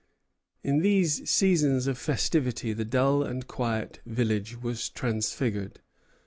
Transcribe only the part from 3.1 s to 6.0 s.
and quiet village was transfigured.